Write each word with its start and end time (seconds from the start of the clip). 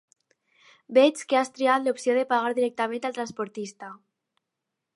Veig 0.97 1.19
que 1.33 1.37
has 1.41 1.51
triat 1.59 1.85
l'opció 1.87 2.15
de 2.19 2.23
pagar 2.31 2.49
directament 2.61 3.05
al 3.11 3.15
transportista. 3.19 3.91